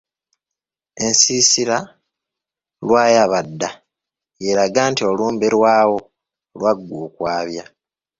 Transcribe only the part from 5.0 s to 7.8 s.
olumbe lwawo lwaggwa okwabya.